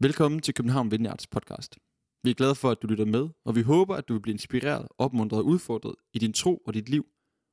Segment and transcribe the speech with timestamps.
[0.00, 1.78] Velkommen til København Vineyards podcast.
[2.22, 4.32] Vi er glade for, at du lytter med, og vi håber, at du vil blive
[4.32, 7.06] inspireret, opmuntret og udfordret i din tro og dit liv,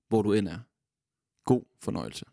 [0.10, 0.60] hvor du end er.
[1.46, 2.26] God fornøjelse.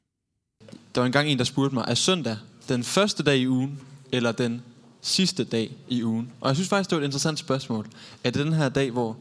[0.94, 2.36] Der var engang en, der spurgte mig, er søndag
[2.68, 3.80] den første dag i ugen,
[4.12, 4.62] eller den
[5.00, 6.32] sidste dag i ugen?
[6.40, 7.86] Og jeg synes faktisk, det var et interessant spørgsmål.
[8.24, 9.16] Er det den her dag, hvor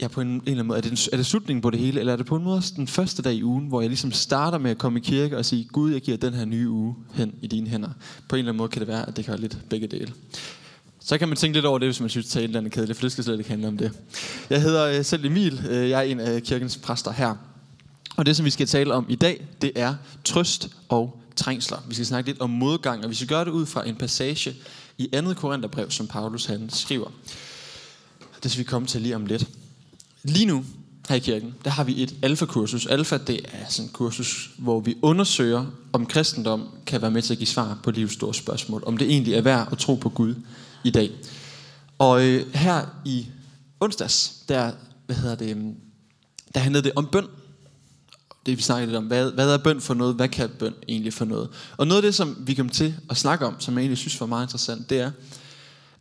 [0.00, 2.00] ja, på en, en eller anden måde, er det, er det slutningen på det hele,
[2.00, 4.12] eller er det på en måde også den første dag i ugen, hvor jeg ligesom
[4.12, 6.94] starter med at komme i kirke og sige, Gud, jeg giver den her nye uge
[7.14, 7.90] hen i dine hænder.
[8.28, 10.12] På en eller anden måde kan det være, at det kan være lidt begge dele.
[11.00, 13.02] Så kan man tænke lidt over det, hvis man synes, at talen er kedeligt, for
[13.02, 13.92] det skal slet ikke handle om det.
[14.50, 17.34] Jeg hedder øh, selv Emil, øh, jeg er en af kirkens præster her.
[18.16, 21.78] Og det, som vi skal tale om i dag, det er trøst og trængsler.
[21.88, 24.54] Vi skal snakke lidt om modgang, og vi skal gøre det ud fra en passage
[24.98, 25.34] i 2.
[25.34, 27.10] Korintherbrev, som Paulus han skriver.
[28.42, 29.48] Det skal vi komme til lige om lidt.
[30.26, 30.64] Lige nu
[31.08, 32.86] her i kirken, der har vi et alfa-kursus.
[32.86, 37.34] Alfa, det er sådan et kursus, hvor vi undersøger, om kristendom kan være med til
[37.34, 38.82] at give svar på livets store spørgsmål.
[38.86, 40.34] Om det egentlig er værd at tro på Gud
[40.84, 41.10] i dag.
[41.98, 43.26] Og øh, her i
[43.80, 44.72] onsdags, der,
[45.06, 45.74] hvad hedder det, øhm,
[46.54, 47.26] der handlede det om bøn.
[48.46, 50.14] Det vi snakkede lidt om, hvad, hvad er bøn for noget?
[50.14, 51.48] Hvad kan bøn egentlig for noget?
[51.76, 54.20] Og noget af det, som vi kom til at snakke om, som jeg egentlig synes
[54.20, 55.10] var meget interessant, det er,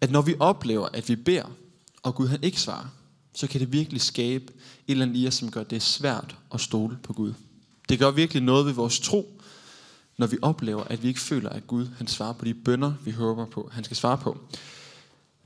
[0.02, 1.52] at når vi oplever, at vi beder,
[2.04, 2.88] og Gud han ikke svarer,
[3.36, 4.54] så kan det virkelig skabe et
[4.88, 7.34] eller andet i os, som gør det svært at stole på Gud.
[7.90, 9.42] Det gør virkelig noget ved vores tro,
[10.18, 13.12] når vi oplever, at vi ikke føler, at Gud han svarer på de bønder, vi
[13.12, 14.38] håber på, han skal svare på.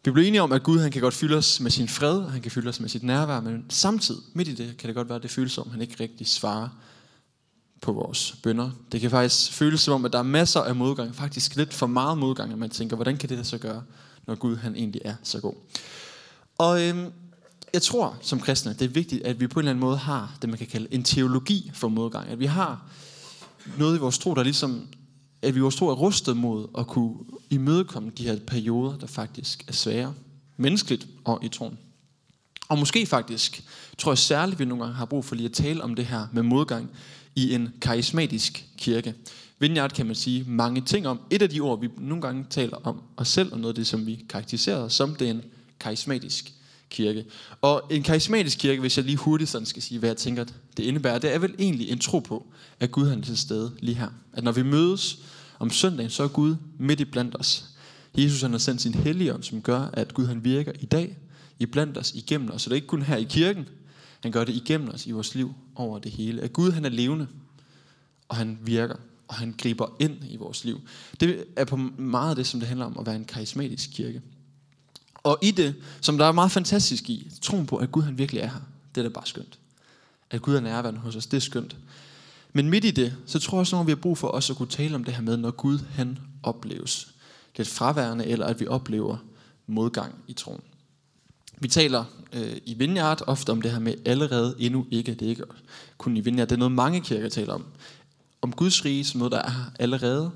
[0.05, 2.31] Vi bliver enige om, at Gud han kan godt fylde os med sin fred, og
[2.31, 5.09] han kan fylde os med sit nærvær, men samtidig, midt i det, kan det godt
[5.09, 6.69] være, at det føles som, at han ikke rigtig svarer
[7.81, 8.69] på vores bønder.
[8.91, 11.87] Det kan faktisk føles som om, at der er masser af modgang, faktisk lidt for
[11.87, 13.83] meget modgang, at man tænker, hvordan kan det så gøre,
[14.27, 15.53] når Gud han egentlig er så god.
[16.57, 17.11] Og øhm,
[17.73, 20.38] jeg tror som kristne, det er vigtigt, at vi på en eller anden måde har
[20.42, 22.30] det, man kan kalde en teologi for modgang.
[22.30, 22.86] At vi har
[23.78, 24.88] noget i vores tro, der ligesom,
[25.42, 27.16] at vi i vores tro er rustet mod at kunne
[27.50, 30.14] imødekomme de her perioder, der faktisk er svære.
[30.58, 31.78] Menneskeligt og i troen.
[32.70, 33.64] Og måske faktisk,
[33.97, 36.06] tror jeg særligt, at vi nogle gange har brug for lige at tale om det
[36.06, 36.90] her med modgang
[37.35, 39.13] i en karismatisk kirke.
[39.59, 41.19] Vineyard kan man sige mange ting om.
[41.29, 43.88] Et af de ord, vi nogle gange taler om os selv, og noget af det,
[43.88, 45.44] som vi karakteriserer som, det er en
[45.79, 46.53] karismatisk
[46.89, 47.25] kirke.
[47.61, 50.44] Og en karismatisk kirke, hvis jeg lige hurtigt sådan skal sige, hvad jeg tænker,
[50.77, 52.47] det indebærer, det er vel egentlig en tro på,
[52.79, 54.09] at Gud han er til stede lige her.
[54.33, 55.19] At når vi mødes
[55.59, 57.66] om søndagen, så er Gud midt i blandt os.
[58.17, 61.17] Jesus han har sendt sin helligånd, som gør, at Gud han virker i dag,
[61.59, 62.61] i blandt os, igennem os.
[62.61, 63.66] Så det er ikke kun her i kirken,
[64.23, 66.41] han gør det igennem os i vores liv over det hele.
[66.41, 67.28] At Gud han er levende,
[68.29, 68.95] og han virker,
[69.28, 70.81] og han griber ind i vores liv.
[71.19, 74.22] Det er på meget af det, som det handler om at være en karismatisk kirke.
[75.24, 78.41] Og i det, som der er meget fantastisk i, troen på, at Gud han virkelig
[78.41, 78.62] er her,
[78.96, 79.59] det er da bare skønt.
[80.31, 81.75] At Gud er nærværende hos os, det er skønt.
[82.53, 84.56] Men midt i det, så tror jeg også, at vi har brug for os at
[84.56, 87.08] kunne tale om det her med, når Gud han opleves.
[87.58, 89.18] Lidt fraværende, eller at vi oplever
[89.68, 90.62] modgang i troen.
[91.62, 95.13] Vi taler øh, i Vineyard ofte om det her med allerede endnu ikke.
[95.13, 95.44] Det er ikke
[95.97, 97.66] kun i Vineyard, det er noget mange kirker taler om.
[98.41, 100.31] Om Guds rige som noget, der er her allerede,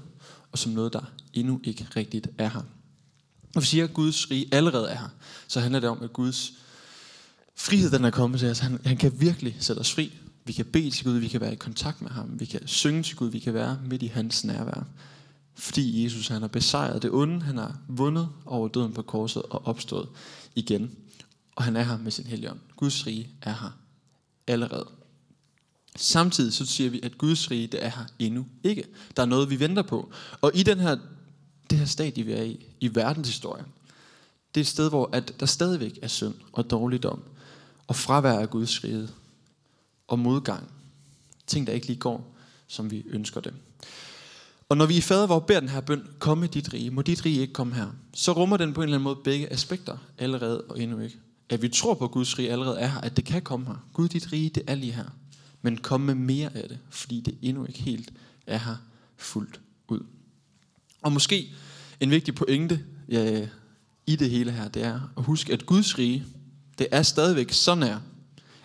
[0.52, 1.02] og som noget, der
[1.34, 2.62] endnu ikke rigtigt er her.
[3.56, 5.10] Når vi siger, at Guds rige allerede er her,
[5.48, 6.54] så handler det om, at Guds
[7.56, 8.60] frihed, den er kommet til os.
[8.60, 10.14] Han, han kan virkelig sætte os fri.
[10.46, 13.04] Vi kan bede til Gud, vi kan være i kontakt med ham, vi kan synge
[13.04, 14.88] til Gud, vi kan være midt i hans nærvær.
[15.56, 19.68] Fordi Jesus han har besejret det onde, han har vundet over døden på korset og
[19.68, 20.10] opstået
[20.56, 20.92] igen.
[21.56, 22.60] Og han er her med sin helligånd.
[22.76, 23.78] Guds rige er her
[24.48, 24.88] allerede.
[25.96, 28.84] Samtidig så siger vi, at Guds rige det er her endnu ikke.
[29.18, 30.12] Der er noget, vi venter på.
[30.42, 30.98] Og i den her
[31.70, 33.66] det her stadie, vi er i, i verdenshistorien,
[34.56, 37.24] det er et sted, hvor at der stadigvæk er synd og dårligdom,
[37.88, 39.10] og fravær af Guds rige,
[40.08, 40.70] og modgang.
[41.48, 42.36] Ting, der ikke lige går,
[42.68, 43.54] som vi ønsker det.
[44.70, 47.26] Og når vi i fader, hvor beder den her bøn, komme dit rige, må dit
[47.26, 50.62] rige ikke komme her, så rummer den på en eller anden måde begge aspekter, allerede
[50.62, 51.18] og endnu ikke.
[51.50, 53.86] At vi tror på, at Guds rige allerede er her, at det kan komme her.
[53.94, 55.10] Gud, dit rige, det er lige her.
[55.62, 58.14] Men kom med mere af det, fordi det endnu ikke helt
[58.48, 58.76] er her
[59.18, 60.00] fuldt ud.
[61.04, 61.54] Og måske
[62.00, 63.48] en vigtig pointe ja,
[64.08, 66.26] i det hele her, det er at huske, at Guds rige,
[66.78, 67.98] det er stadigvæk så nær,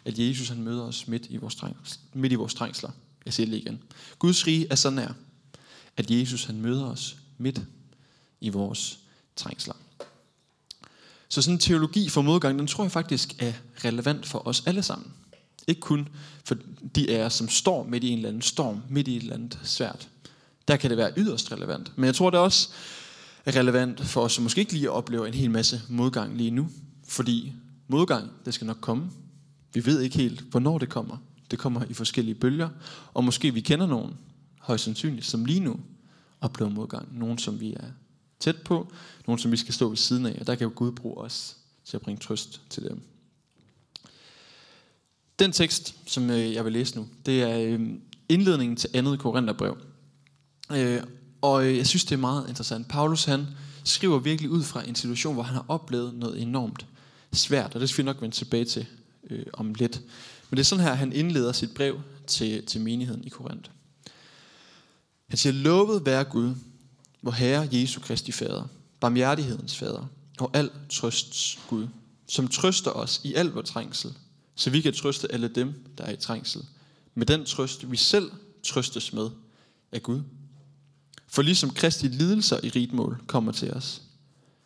[0.04, 2.90] at Jesus han møder os midt i vores, trængsler, midt i vores trængsler.
[3.24, 3.82] Jeg siger det lige igen.
[4.18, 5.08] Guds rige er så nær,
[5.96, 7.60] at Jesus han møder os midt
[8.40, 8.98] i vores
[9.36, 9.74] trængsler.
[11.28, 13.52] Så sådan en teologi for modgang, den tror jeg faktisk er
[13.84, 15.12] relevant for os alle sammen.
[15.66, 16.08] Ikke kun
[16.44, 16.56] for
[16.94, 19.34] de af os, som står midt i en eller anden storm, midt i et eller
[19.34, 20.08] andet svært.
[20.68, 21.92] Der kan det være yderst relevant.
[21.96, 22.68] Men jeg tror det også
[23.44, 26.68] er relevant for os, som måske ikke lige oplever en hel masse modgang lige nu.
[27.06, 27.52] Fordi
[27.88, 29.10] modgang, det skal nok komme.
[29.72, 31.16] Vi ved ikke helt, hvornår det kommer.
[31.50, 32.68] Det kommer i forskellige bølger.
[33.14, 34.16] Og måske vi kender nogen,
[34.60, 35.80] højst sandsynligt, som lige nu
[36.40, 37.18] oplever modgang.
[37.18, 37.86] Nogen, som vi er
[38.40, 38.92] tæt på,
[39.26, 41.96] nogen som vi skal stå ved siden af, og der kan Gud bruge os til
[41.96, 43.00] at bringe trøst til dem.
[45.38, 47.90] Den tekst, som øh, jeg vil læse nu, det er øh,
[48.28, 49.76] indledningen til andet Korintherbrev.
[50.72, 51.02] Øh,
[51.40, 52.88] og øh, jeg synes, det er meget interessant.
[52.88, 53.46] Paulus han
[53.84, 56.86] skriver virkelig ud fra en situation, hvor han har oplevet noget enormt
[57.32, 58.86] svært, og det skal vi nok vende tilbage til
[59.30, 60.00] øh, om lidt.
[60.50, 63.70] Men det er sådan her, han indleder sit brev til, til menigheden i Korinth.
[65.28, 66.54] Han siger, lovet være Gud,
[67.20, 68.64] hvor Herre Jesu Kristi Fader,
[69.00, 70.06] barmhjertighedens Fader
[70.38, 71.88] og al trøsts Gud,
[72.26, 74.14] som trøster os i al vores trængsel,
[74.54, 76.64] så vi kan trøste alle dem, der er i trængsel,
[77.14, 78.30] med den trøst, vi selv
[78.62, 79.30] trøstes med
[79.92, 80.20] af Gud.
[81.28, 84.02] For ligesom Kristi lidelser i ritmål kommer til os,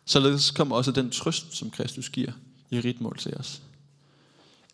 [0.05, 2.31] således kommer også den trøst, som Kristus giver
[2.69, 3.61] i ritmål til os.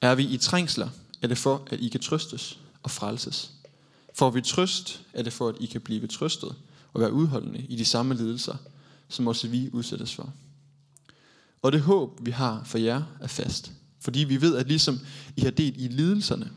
[0.01, 0.89] Er vi i trængsler,
[1.21, 3.51] er det for, at I kan trøstes og frelses.
[4.13, 6.55] Får vi trøst, er det for, at I kan blive trøstet
[6.93, 8.55] og være udholdende i de samme lidelser,
[9.09, 10.33] som også vi udsættes for.
[11.61, 13.71] Og det håb, vi har for jer, er fast.
[13.99, 14.99] Fordi vi ved, at ligesom
[15.35, 16.51] I har delt i lidelserne,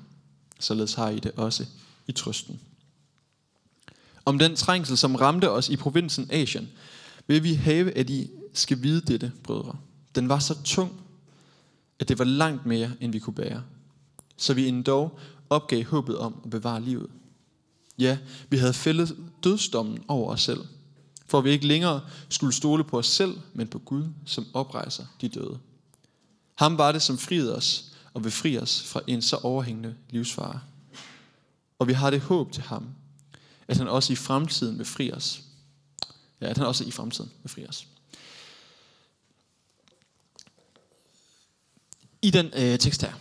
[0.61, 1.67] således har I det også
[2.07, 2.61] i trøsten.
[4.25, 6.69] Om den trængsel, som ramte os i provinsen Asien,
[7.27, 9.77] vil vi have, at I skal vide dette, brødre.
[10.15, 10.93] Den var så tung,
[11.99, 13.63] at det var langt mere, end vi kunne bære.
[14.37, 15.09] Så vi endda
[15.51, 17.11] opgav håbet om at bevare livet.
[17.99, 18.19] Ja,
[18.51, 20.65] vi havde fældet dødsdommen over os selv,
[21.27, 25.29] for vi ikke længere skulle stole på os selv, men på Gud, som oprejser de
[25.29, 25.59] døde.
[26.55, 30.61] Ham var det, som friede os og befri os fra en så overhængende livsfare.
[31.79, 32.87] Og vi har det håb til ham,
[33.69, 35.43] at han også i fremtiden vil fri os.
[36.41, 37.87] Ja, at han også i fremtiden vil fri os.
[42.23, 43.13] I den øh, tekst her,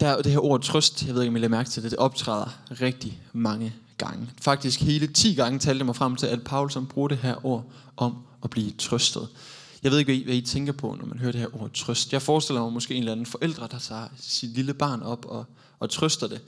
[0.00, 1.90] der er det her ord trøst, jeg ved ikke, om I lader mærke til det,
[1.90, 4.30] det optræder rigtig mange gange.
[4.40, 7.64] Faktisk hele 10 gange talte jeg mig frem til, at Paulus bruger det her ord
[7.96, 9.28] om at blive trøstet.
[9.82, 11.70] Jeg ved ikke, hvad I, hvad I tænker på, når man hører det her ord
[11.74, 12.12] trøst.
[12.12, 15.44] Jeg forestiller mig måske en eller anden forældre, der tager sit lille barn op og,
[15.78, 16.40] og trøster det.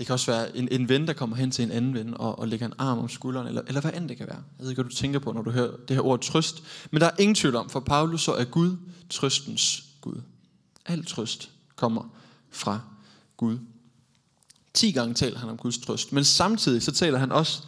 [0.00, 2.38] Det kan også være en, en ven, der kommer hen til en anden ven og,
[2.38, 4.42] og lægger en arm om skulderen, eller, eller hvad end det kan være.
[4.58, 6.62] Jeg ved ikke, hvad du tænker på, når du hører det her ord trøst.
[6.90, 8.76] Men der er ingen tvivl om, for Paulus så er Gud
[9.10, 10.20] trøstens Gud.
[10.86, 12.14] Al trøst kommer
[12.50, 12.80] fra
[13.36, 13.58] Gud.
[14.74, 17.62] 10 gange taler han om Guds trøst, men samtidig så taler han også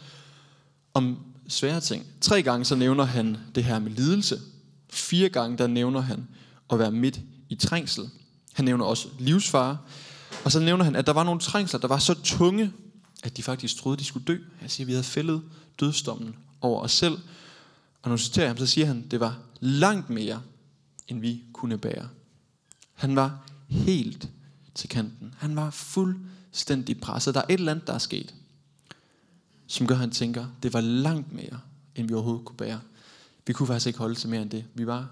[0.93, 2.05] om svære ting.
[2.21, 4.41] Tre gange så nævner han det her med lidelse.
[4.89, 6.27] Fire gange der nævner han
[6.69, 7.19] at være midt
[7.49, 8.09] i trængsel.
[8.53, 9.77] Han nævner også livsfare.
[10.45, 12.73] Og så nævner han, at der var nogle trængsler, der var så tunge,
[13.23, 14.37] at de faktisk troede, de skulle dø.
[14.59, 15.41] Han siger, at vi havde fældet
[15.79, 17.13] dødsdommen over os selv.
[18.01, 20.41] Og når du citerer ham, så siger han, at det var langt mere,
[21.07, 22.09] end vi kunne bære.
[22.93, 24.29] Han var helt
[24.75, 25.35] til kanten.
[25.37, 27.33] Han var fuldstændig presset.
[27.33, 28.33] Der er et eller andet, der er sket,
[29.67, 31.59] som gør, at han tænker, det var langt mere,
[31.95, 32.79] end vi overhovedet kunne bære.
[33.47, 34.65] Vi kunne faktisk ikke holde til mere end det.
[34.73, 35.09] Vi var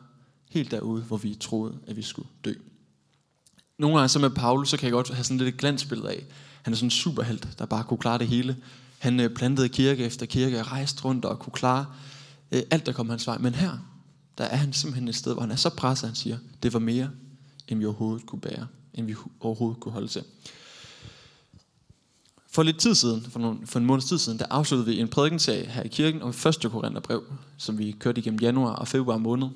[0.49, 2.53] helt derude, hvor vi troede, at vi skulle dø.
[3.81, 6.25] Nogle gange så med Paulus, så kan jeg godt have sådan lidt et glansbillede af.
[6.61, 8.57] Han er sådan en superhelt, der bare kunne klare det hele.
[8.99, 11.85] Han øh, plantede kirke efter kirke og rejste rundt og kunne klare
[12.51, 13.37] øh, alt, der kom hans vej.
[13.37, 13.71] Men her,
[14.37, 16.79] der er han simpelthen et sted, hvor han er så presset, han siger, det var
[16.79, 17.09] mere,
[17.67, 20.23] end vi overhovedet kunne bære end vi overhovedet kunne holde til.
[22.51, 25.07] For lidt tid siden, for, nogle, for en måneds tid siden, der afsluttede vi en
[25.07, 26.71] prædikenserie her i kirken om 1.
[26.71, 27.23] Korintherbrev,
[27.57, 29.47] som vi kørte igennem januar og februar måned.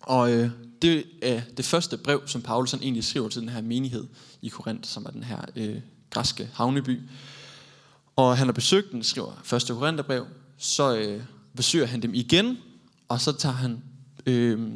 [0.00, 0.50] Og øh,
[0.84, 4.06] det er det første brev, som Paulus han egentlig skriver til den her menighed
[4.42, 5.76] i Korinth, som er den her øh,
[6.10, 7.00] græske havneby.
[8.16, 10.26] Og han har besøgt den, skriver første Korintherbrev,
[10.58, 11.22] så øh,
[11.56, 12.58] besøger han dem igen,
[13.08, 13.82] og så tager han
[14.26, 14.72] øh,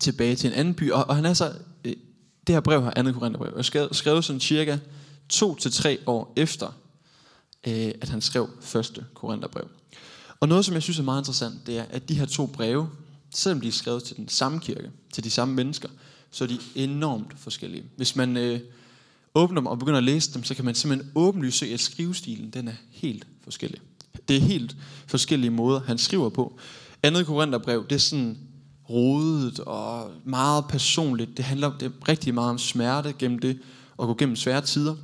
[0.00, 1.54] tilbage til en anden by, og, og han er så
[1.84, 1.94] øh,
[2.46, 4.78] det her brev her, andet Korintherbrev, er skrevet, skrevet sådan cirka
[5.28, 6.66] to til tre år efter,
[7.66, 9.68] øh, at han skrev første Korintherbrev.
[10.40, 12.88] Og noget, som jeg synes er meget interessant, det er, at de her to breve,
[13.34, 15.88] selvom de er skrevet til den samme kirke, til de samme mennesker,
[16.30, 17.84] så er de enormt forskellige.
[17.96, 18.60] Hvis man øh,
[19.34, 22.50] åbner dem og begynder at læse dem, så kan man simpelthen åbenlyst se, at skrivestilen
[22.50, 23.80] den er helt forskellig.
[24.28, 26.58] Det er helt forskellige måder, han skriver på.
[27.02, 28.38] Andet Korintherbrev, det er sådan
[28.90, 31.36] rodet og meget personligt.
[31.36, 33.58] Det handler det rigtig meget om smerte gennem det
[33.98, 34.96] at gå gennem svære tider.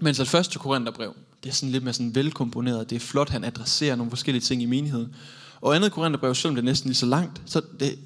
[0.00, 2.90] Mens at første Korintherbrev, det er sådan lidt mere sådan velkomponeret.
[2.90, 5.14] Det er flot, han adresserer nogle forskellige ting i menigheden.
[5.60, 7.98] Og andet Korintherbrev, selvom det er næsten lige så langt, så det,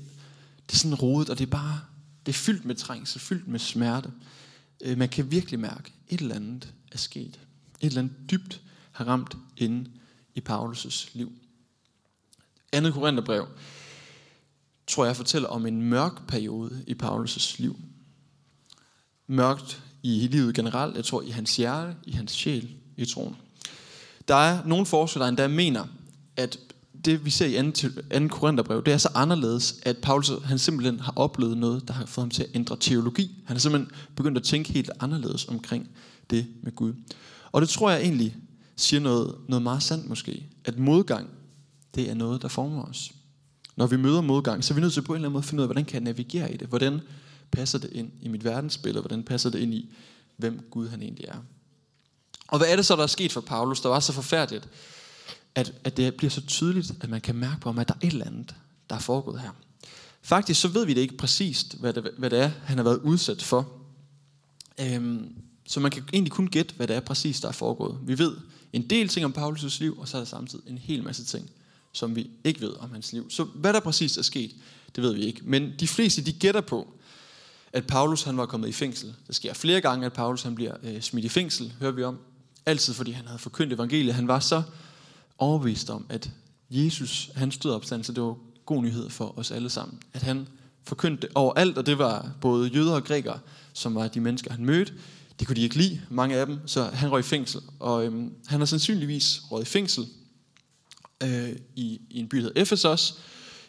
[0.66, 1.80] det er sådan rodet, og det er bare
[2.26, 4.12] det er fyldt med trængsel, fyldt med smerte.
[4.80, 7.40] Øh, man kan virkelig mærke, et eller andet er sket.
[7.80, 8.60] Et eller andet dybt
[8.92, 9.90] har ramt inde
[10.34, 11.32] i Paulus' liv.
[12.72, 13.48] Andet Korintherbrev,
[14.86, 17.76] tror jeg fortæller om en mørk periode i Paulus' liv.
[19.26, 23.36] Mørkt i livet generelt, jeg tror i hans hjerte, i hans sjæl, i troen.
[24.28, 25.86] Der er nogle forskere, der endda mener,
[26.36, 26.58] at
[27.04, 27.88] det vi ser i 2.
[28.20, 28.28] 2.
[28.28, 32.22] Korintherbrev, det er så anderledes, at Paulus han simpelthen har oplevet noget, der har fået
[32.22, 33.42] ham til at ændre teologi.
[33.46, 35.90] Han har simpelthen begyndt at tænke helt anderledes omkring
[36.30, 36.92] det med Gud.
[37.52, 38.36] Og det tror jeg egentlig
[38.76, 41.30] siger noget, noget meget sandt måske, at modgang,
[41.94, 43.12] det er noget, der former os.
[43.76, 45.48] Når vi møder modgang, så er vi nødt til på en eller anden måde at
[45.48, 46.68] finde ud af, hvordan kan jeg navigere i det?
[46.68, 47.00] Hvordan
[47.50, 49.00] passer det ind i mit verdensbillede?
[49.00, 49.94] Hvordan passer det ind i,
[50.36, 51.36] hvem Gud han egentlig er?
[52.48, 54.68] Og hvad er det så, der er sket for Paulus, der var så forfærdeligt,
[55.54, 58.06] at, at det bliver så tydeligt, at man kan mærke på ham, at der er
[58.06, 58.54] et eller andet,
[58.90, 59.50] der er foregået her.
[60.22, 62.98] Faktisk så ved vi det ikke præcist, hvad det, hvad det er, han har været
[62.98, 63.72] udsat for.
[64.80, 65.34] Øhm,
[65.66, 67.98] så man kan egentlig kun gætte, hvad det er præcis, der er foregået.
[68.02, 68.36] Vi ved
[68.72, 71.50] en del ting om Paulus' liv, og så er der samtidig en hel masse ting,
[71.92, 73.30] som vi ikke ved om hans liv.
[73.30, 74.54] Så hvad der præcis er sket,
[74.96, 75.40] det ved vi ikke.
[75.44, 76.94] Men de fleste, de gætter på,
[77.72, 79.14] at Paulus han var kommet i fængsel.
[79.26, 82.18] Det sker flere gange, at Paulus han bliver øh, smidt i fængsel, hører vi om.
[82.66, 84.14] Altid fordi han havde forkyndt evangeliet.
[84.14, 84.62] Han var så
[85.42, 86.30] overbevist om, at
[86.70, 89.98] Jesus, han stod opstandelse, det var god nyhed for os alle sammen.
[90.12, 90.48] At han
[90.84, 93.38] forkyndte overalt, og det var både jøder og grækere,
[93.72, 94.92] som var de mennesker, han mødte.
[95.38, 97.60] Det kunne de ikke lide, mange af dem, så han røg i fængsel.
[97.78, 100.06] Og øhm, han har sandsynligvis røget i fængsel
[101.22, 103.14] øh, i, i en by, der hedder Ephesus.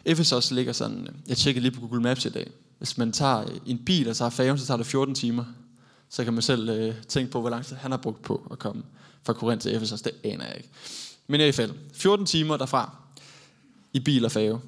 [0.04, 2.50] Ephesus ligger sådan, øh, jeg tjekkede lige på Google Maps i dag.
[2.78, 5.44] Hvis man tager øh, en bil og tager færgen, så tager det 14 timer.
[6.08, 8.58] Så kan man selv øh, tænke på, hvor lang tid han har brugt på at
[8.58, 8.82] komme
[9.22, 10.02] fra Korinth til Ephesus.
[10.02, 10.68] Det aner jeg ikke.
[11.26, 12.96] Men i hvert fald, 14 timer derfra,
[13.92, 14.60] i bil og fave,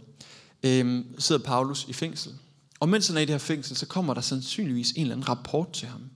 [0.63, 2.33] øhm, sidder Paulus i fængsel.
[2.81, 5.29] Og mens han er i det her fængsel, så kommer der sandsynligvis en eller anden
[5.29, 6.11] rapport til ham,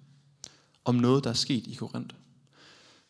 [0.84, 2.14] om noget, der er sket i Korinth.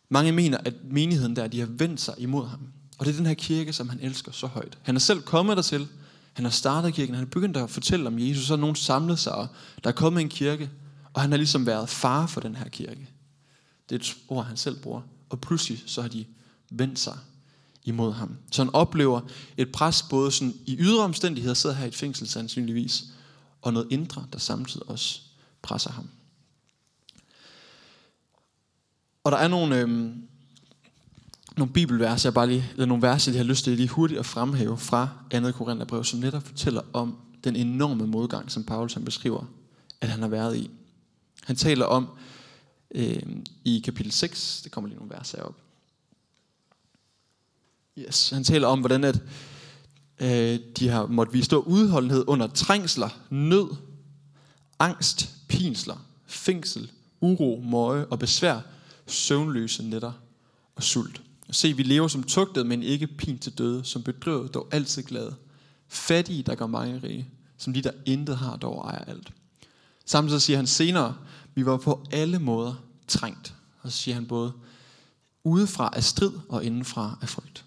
[0.08, 2.60] Mange mener, at menigheden der, de har vendt sig imod ham.
[2.99, 4.78] Og det er den her kirke, som han elsker så højt.
[4.82, 5.88] Han er selv kommet dertil.
[6.32, 7.14] Han har startet kirken.
[7.14, 8.46] Han er begyndt at fortælle om Jesus.
[8.46, 9.49] Så er nogen samlet sig, og
[9.84, 10.70] der er kommet en kirke.
[11.12, 13.08] Og han har ligesom været far for den her kirke.
[13.88, 15.00] Det er et ord, han selv bruger.
[15.28, 16.25] Og pludselig så har de
[16.71, 17.19] vendt sig
[17.85, 18.37] imod ham.
[18.53, 19.21] Så han oplever
[19.57, 23.05] et pres både sådan i ydre omstændigheder, sidder her i et fængsel sandsynligvis,
[23.62, 25.21] og noget indre, der samtidig også
[25.62, 26.09] presser ham.
[29.25, 30.23] Og der er nogle, øhm,
[31.57, 34.27] nogle bibelvers, jeg bare lige, eller nogle vers, jeg har lyst til lige hurtigt at
[34.27, 35.53] fremhæve fra 2.
[35.53, 39.45] Korintherbrev, som netop fortæller om den enorme modgang, som Paulus han beskriver,
[40.00, 40.71] at han har været i.
[41.45, 42.09] Han taler om
[42.95, 43.23] øh,
[43.65, 45.57] i kapitel 6, det kommer lige nogle vers op.
[47.99, 49.23] Yes, han taler om, hvordan at,
[50.20, 53.68] øh, de har måttet vise stor udholdenhed under trængsler, nød,
[54.78, 58.61] angst, pinsler, fængsel, uro, møje og besvær,
[59.06, 60.12] søvnløse nætter
[60.76, 61.23] og sult.
[61.50, 65.35] Se, vi lever som tugtet, men ikke pin til døde, som bedrøvet, dog altid glade.
[65.88, 67.28] Fattige, der går mange rige,
[67.59, 69.32] som de, der intet har, dog ejer alt.
[70.06, 71.16] Samtidig siger han senere,
[71.54, 72.75] vi var på alle måder
[73.09, 73.54] trængt.
[73.82, 74.52] Og så siger han både
[75.44, 77.64] udefra af strid og indenfra af frygt.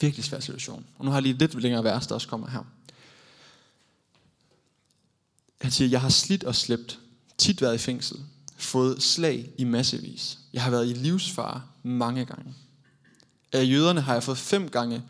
[0.00, 0.86] Virkelig svær situation.
[0.98, 2.66] Og nu har jeg lige lidt længere vers, der også kommer her.
[5.60, 6.98] Han siger, jeg har slidt og slæbt,
[7.38, 8.16] tit været i fængsel,
[8.56, 10.38] fået slag i massevis.
[10.52, 12.54] Jeg har været i livsfare mange gange.
[13.52, 15.02] Af jøderne har jeg fået fem gange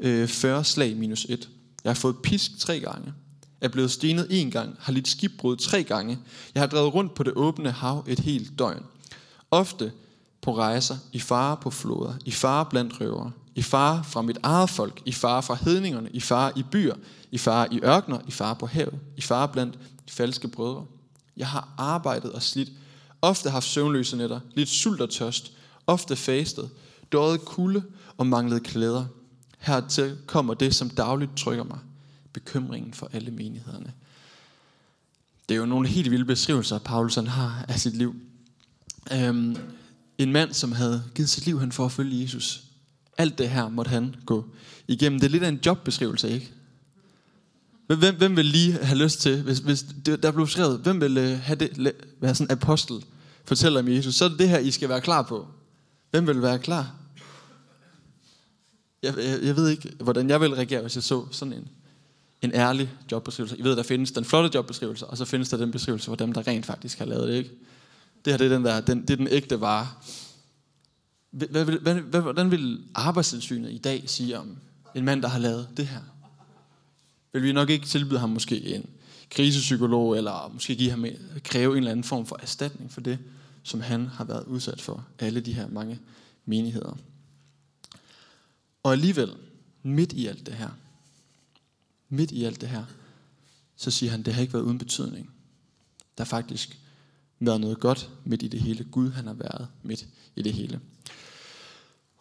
[0.00, 1.48] øh, 40 slag minus et.
[1.84, 3.12] Jeg har fået pisk tre gange.
[3.60, 6.18] Jeg er blevet stenet en gang, har lidt skibbrud tre gange.
[6.54, 8.82] Jeg har drevet rundt på det åbne hav et helt døgn.
[9.50, 9.92] Ofte
[10.40, 14.70] på rejser, i fare på floder, i fare blandt røvere, i fare fra mit eget
[14.70, 16.94] folk, i fare fra hedningerne, i fare i byer,
[17.30, 19.74] i fare i ørkner, i fare på havet, i fare blandt
[20.08, 20.86] de falske brødre.
[21.36, 22.70] Jeg har arbejdet og slidt,
[23.22, 25.52] ofte haft søvnløse nætter, lidt sult og tørst,
[25.86, 26.70] ofte fastet,
[27.12, 27.82] døjet kulde
[28.16, 29.04] og manglet klæder.
[29.58, 31.78] Hertil kommer det, som dagligt trykker mig,
[32.32, 33.92] bekymringen for alle menighederne.
[35.48, 38.14] Det er jo nogle helt vilde beskrivelser, Paulsen har af sit liv.
[39.12, 39.56] Øhm,
[40.18, 42.67] en mand, som havde givet sit liv hen for at følge Jesus.
[43.18, 44.44] Alt det her måtte han gå
[44.88, 45.20] igennem.
[45.20, 46.52] Det er lidt af en jobbeskrivelse, ikke?
[47.86, 51.18] Hvem, hvem vil lige have lyst til, hvis, hvis det, der blev skrevet, hvem vil
[51.18, 53.04] uh, have det, være sådan en apostel,
[53.44, 55.46] fortæller om Jesus, så er det det her, I skal være klar på.
[56.10, 56.94] Hvem vil være klar?
[59.02, 61.68] Jeg, jeg, jeg ved ikke, hvordan jeg vil reagere, hvis jeg så sådan en,
[62.42, 63.58] en ærlig jobbeskrivelse.
[63.58, 66.32] I ved, der findes den flotte jobbeskrivelse, og så findes der den beskrivelse for dem,
[66.32, 67.50] der rent faktisk har lavet det, ikke?
[68.24, 69.88] Det her det er den, der, den, det er den ægte vare.
[71.30, 74.56] Hvordan vil arbejdstilsynet i dag sige om
[74.94, 76.00] en mand, der har lavet det her?
[77.32, 78.90] Vil vi nok ikke tilbyde ham måske en
[79.30, 81.06] krisepsykolog, eller måske give ham,
[81.44, 83.18] kræve en eller anden form for erstatning for det,
[83.62, 86.00] som han har været udsat for, alle de her mange
[86.44, 86.96] menigheder.
[88.82, 89.32] Og alligevel,
[89.82, 90.70] midt i alt det her,
[92.08, 92.84] midt i alt det her,
[93.76, 95.30] så siger han, det har ikke været uden betydning.
[96.18, 96.78] Der er faktisk
[97.40, 98.84] været noget godt midt i det hele.
[98.84, 100.80] Gud, han har været midt i det hele.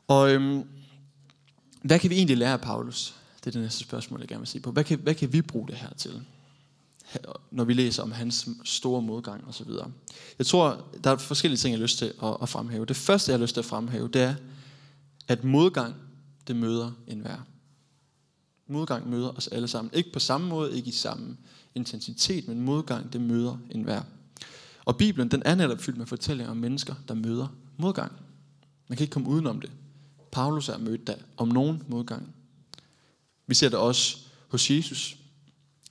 [0.08, 0.64] Og øhm,
[1.82, 3.16] hvad kan vi egentlig lære af Paulus?
[3.40, 4.72] Det er det næste spørgsmål, jeg gerne vil sige på.
[4.72, 6.22] Hvad kan, hvad kan vi bruge det her til?
[7.52, 9.92] når vi læser om hans store modgang og så videre.
[10.38, 12.86] Jeg tror, der er forskellige ting, jeg har lyst til at, at fremhæve.
[12.86, 14.36] Det første, jeg har lyst til at fremhæve, det er,
[15.28, 15.96] at modgang,
[16.48, 17.38] det møder enhver.
[18.68, 19.94] Modgang møder os alle sammen.
[19.94, 21.38] Ikke på samme måde, ikke i samme
[21.76, 24.02] intensitet, men modgang, det møder enhver.
[24.88, 28.12] Og Bibelen, den er netop fyldt med fortællinger om mennesker, der møder modgang.
[28.88, 29.72] Man kan ikke komme udenom det.
[30.32, 32.36] Paulus er mødt der om nogen modgang.
[33.48, 34.18] Vi ser det også
[34.48, 35.18] hos Jesus.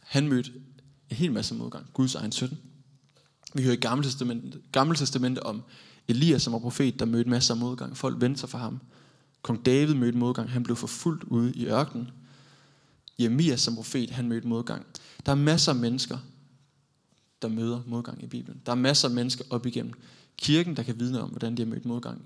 [0.03, 0.53] Han mødte
[1.11, 1.87] en hel masse modgang.
[1.93, 2.59] Guds egen søn.
[3.55, 5.63] Vi hører i Gamle Testamente, Gamle Testamente om
[6.09, 7.97] Elias, som var profet, der mødte masser af modgang.
[7.97, 8.81] Folk vendte sig for ham.
[9.43, 10.51] Kong David mødte modgang.
[10.51, 12.11] Han blev forfulgt ude i ørkenen.
[13.19, 14.87] Jeremias som profet, han mødte modgang.
[15.27, 16.19] Der er masser af mennesker,
[17.49, 18.61] der møder modgang i Bibelen.
[18.67, 19.93] Der er masser af mennesker op igennem
[20.39, 22.23] kirken, der kan vidne om, hvordan de har mødt modgang.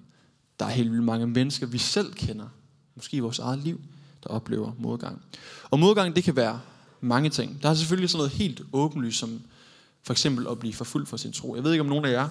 [0.59, 2.47] Der er helt vildt mange mennesker, vi selv kender,
[2.95, 3.81] måske i vores eget liv,
[4.23, 5.23] der oplever modgang.
[5.71, 6.61] Og modgang, det kan være
[7.01, 7.63] mange ting.
[7.63, 9.41] Der er selvfølgelig sådan noget helt åbenlyst, som
[10.03, 11.55] for eksempel at blive forfulgt for sin tro.
[11.55, 12.29] Jeg ved ikke, om nogen af jer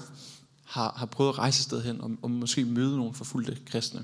[0.64, 4.04] har, har prøvet at rejse sted hen, og, og måske møde nogle forfulgte kristne.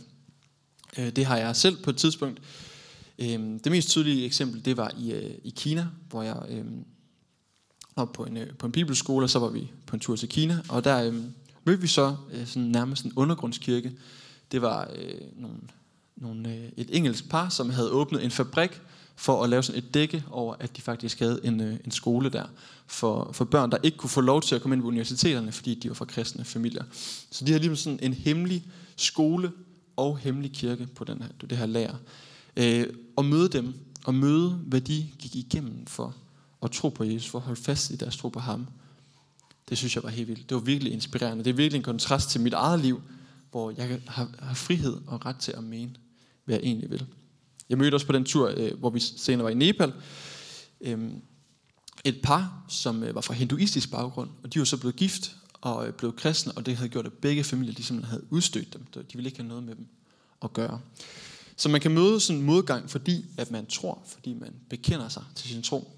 [0.97, 2.41] Øh, det har jeg selv på et tidspunkt.
[3.19, 6.85] Øhm, det mest tydelige eksempel, det var i, øh, i Kina, hvor jeg øhm,
[7.95, 10.29] op på en, øh, på en bibelskole, og så var vi på en tur til
[10.29, 11.13] Kina, og der øh,
[11.65, 13.91] mødte vi så øh, sådan nærmest en undergrundskirke.
[14.51, 15.57] Det var øh, nogle,
[16.15, 18.81] nogle, øh, et engelsk par, som havde åbnet en fabrik,
[19.15, 22.29] for at lave sådan et dække over, at de faktisk havde en, øh, en skole
[22.29, 22.45] der
[22.87, 25.75] for, for børn, der ikke kunne få lov til at komme ind på universiteterne, fordi
[25.75, 26.83] de var fra kristne familier.
[27.31, 29.51] Så de havde ligesom sådan en hemmelig skole
[29.95, 31.95] og hemmelig kirke på den her, det her lager.
[32.57, 33.73] Øh, og møde dem,
[34.05, 36.15] og møde, hvad de gik igennem for
[36.63, 38.67] at tro på Jesus, for at holde fast i deres tro på ham.
[39.69, 40.49] Det synes jeg var helt vildt.
[40.49, 41.43] Det var virkelig inspirerende.
[41.43, 43.01] Det er virkelig en kontrast til mit eget liv,
[43.51, 45.95] hvor jeg har, har frihed og ret til at mene,
[46.45, 47.05] hvad jeg egentlig vil.
[47.69, 49.93] Jeg mødte også på den tur, øh, hvor vi senere var i Nepal,
[50.81, 51.11] øh,
[52.03, 55.87] et par, som øh, var fra hinduistisk baggrund, og de var så blevet gift og
[55.87, 58.85] øh, blevet kristne, og det havde gjort, at begge familier de simpelthen havde udstødt dem.
[58.93, 59.87] De ville ikke have noget med dem
[60.43, 60.79] at gøre.
[61.57, 65.23] Så man kan møde sådan en modgang, fordi at man tror, fordi man bekender sig
[65.35, 65.94] til sin tro.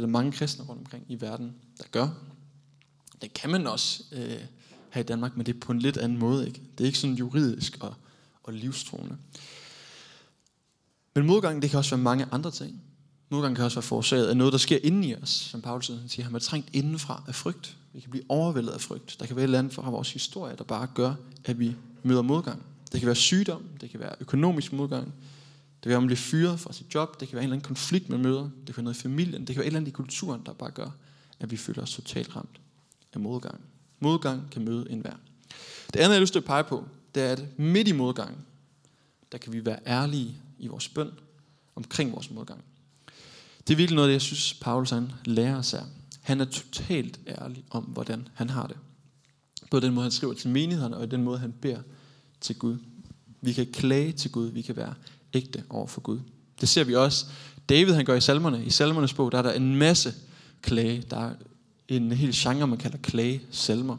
[0.00, 2.08] Det er der mange kristne rundt omkring i verden, der gør.
[3.22, 4.40] Det kan man også øh,
[4.90, 6.46] her i Danmark, men det er på en lidt anden måde.
[6.46, 6.60] Ikke?
[6.78, 7.94] Det er ikke sådan juridisk og,
[8.42, 9.16] og livstroende.
[11.14, 12.82] Men modgangen, det kan også være mange andre ting.
[13.28, 15.30] Modgangen kan også være forårsaget af noget, der sker inden i os.
[15.30, 17.76] Som Paulus siger, han er trængt indenfra af frygt.
[17.92, 19.16] Vi kan blive overvældet af frygt.
[19.20, 22.22] Der kan være et eller andet fra vores historie, der bare gør, at vi møder
[22.22, 22.62] modgang.
[22.92, 25.14] Det kan være sygdom, det kan være økonomisk modgang,
[25.80, 27.56] det kan være, at man bliver fyret fra sit job, det kan være en eller
[27.56, 29.80] anden konflikt, med møder, det kan være noget i familien, det kan være et eller
[29.80, 30.90] andet i kulturen, der bare gør,
[31.40, 32.60] at vi føler os totalt ramt
[33.12, 33.60] af modgang.
[34.00, 35.14] Modgang kan møde enhver.
[35.86, 38.46] Det andet, jeg har lyst til at pege på, det er, at midt i modgang,
[39.32, 41.10] der kan vi være ærlige i vores bøn
[41.76, 42.64] omkring vores modgang.
[43.66, 45.84] Det er virkelig noget, jeg synes, Paulus han lærer os af.
[46.20, 48.76] Han er totalt ærlig om, hvordan han har det.
[49.70, 51.82] På den måde, han skriver til menighederne, og den måde, han beder
[52.40, 52.78] til Gud.
[53.40, 54.94] Vi kan klage til Gud, vi kan være
[55.34, 56.20] ægte over for Gud.
[56.60, 57.26] Det ser vi også.
[57.68, 58.64] David han gør i salmerne.
[58.64, 60.14] I salmernes bog, der er der en masse
[60.62, 61.04] klage.
[61.10, 61.34] Der er
[61.88, 63.96] en hel genre, man kalder klage salmer.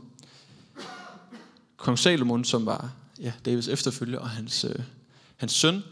[1.78, 4.76] Kong Salomon, som var ja, Davids efterfølger, og hans, øh,
[5.38, 5.84] hans søn,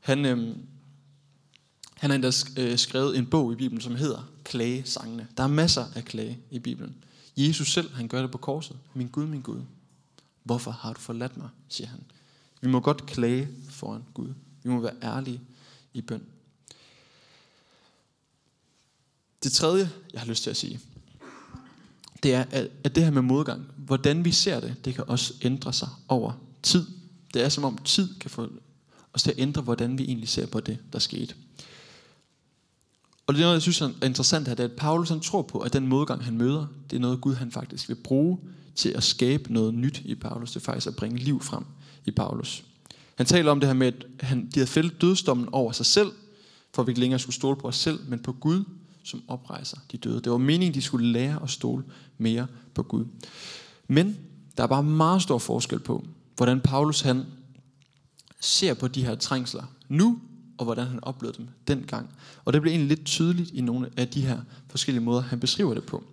[0.00, 0.56] han, øh,
[1.94, 5.26] han har endda øh, skrevet en bog i Bibelen, som hedder Klagesangene.
[5.36, 6.94] Der er masser af klage i Bibelen.
[7.36, 8.76] Jesus selv, han gør det på korset.
[8.94, 9.60] Min Gud, min Gud,
[10.44, 12.00] hvorfor har du forladt mig, siger han.
[12.60, 14.28] Vi må godt klage foran Gud.
[14.62, 15.40] Vi må være ærlige
[15.94, 16.22] i bøn.
[19.42, 20.80] Det tredje, jeg har lyst til at sige,
[22.22, 22.44] det er,
[22.84, 26.32] at det her med modgang, hvordan vi ser det, det kan også ændre sig over
[26.62, 26.86] tid.
[27.34, 28.48] Det er som om tid kan få
[29.12, 31.34] os til at ændre, hvordan vi egentlig ser på det, der skete.
[33.26, 35.42] Og det er noget, jeg synes er interessant her, det er, at Paulus han tror
[35.42, 38.38] på, at den modgang, han møder, det er noget, Gud han faktisk vil bruge
[38.74, 40.52] til at skabe noget nyt i Paulus.
[40.52, 41.64] Det er faktisk at bringe liv frem
[42.06, 42.64] i Paulus.
[43.18, 46.12] Han taler om det her med, at han, de havde fældet dødsdommen over sig selv,
[46.74, 48.64] for at vi ikke længere skulle stole på os selv, men på Gud,
[49.04, 50.20] som oprejser de døde.
[50.20, 51.84] Det var meningen, de skulle lære at stole
[52.18, 53.04] mere på Gud.
[53.88, 54.16] Men
[54.56, 57.24] der er bare meget stor forskel på, hvordan Paulus han
[58.40, 60.20] ser på de her trængsler nu,
[60.58, 62.10] og hvordan han oplevede dem dengang.
[62.44, 65.74] Og det bliver egentlig lidt tydeligt i nogle af de her forskellige måder, han beskriver
[65.74, 66.04] det på.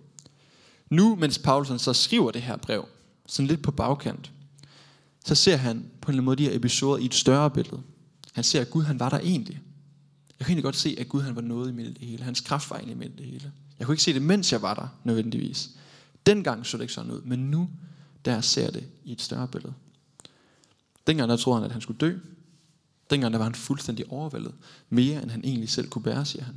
[0.90, 2.88] Nu, mens Paulus så skriver det her brev,
[3.26, 4.32] sådan lidt på bagkant,
[5.26, 7.82] så ser han på en eller anden måde de her episoder i et større billede.
[8.32, 9.60] Han ser, at Gud han var der egentlig.
[10.38, 12.22] Jeg kan egentlig godt se, at Gud han var noget i det hele.
[12.22, 13.52] Hans kraft var egentlig midt det hele.
[13.78, 15.70] Jeg kunne ikke se det, mens jeg var der, nødvendigvis.
[16.26, 17.70] Dengang så det ikke sådan ud, men nu,
[18.24, 19.74] der ser det i et større billede.
[21.06, 22.18] Dengang der troede han, at han skulle dø.
[23.10, 24.54] Dengang der var han fuldstændig overvældet.
[24.90, 26.54] Mere end han egentlig selv kunne bære, siger han.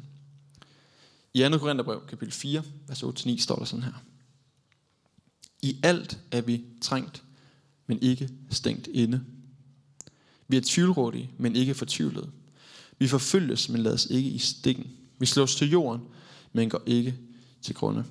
[1.33, 1.57] I 2.
[1.57, 4.03] Korintherbrev, kapitel 4, vers 8-9, står der sådan her.
[5.61, 7.23] I alt er vi trængt,
[7.89, 9.21] men ikke stængt inde.
[10.47, 12.29] Vi er tvivlrådige, men ikke fortvivlede.
[12.99, 14.87] Vi forfølges, men lades ikke i stikken.
[15.19, 16.01] Vi slås til jorden,
[16.53, 17.15] men går ikke
[17.61, 18.03] til grunde.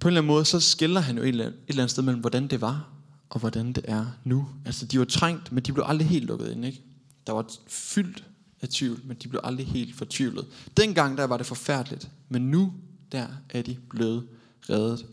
[0.00, 1.90] På en eller anden måde, så skiller han jo et eller, andet, et eller andet
[1.90, 2.88] sted mellem, hvordan det var,
[3.30, 4.48] og hvordan det er nu.
[4.64, 6.82] Altså, de var trængt, men de blev aldrig helt lukket ind, ikke?
[7.26, 8.24] Der var fyldt
[8.60, 10.46] af tvivl, men de blev aldrig helt fortvivlet.
[10.76, 12.72] Dengang der var det forfærdeligt, men nu
[13.12, 14.26] der er de blevet
[14.70, 15.06] reddet.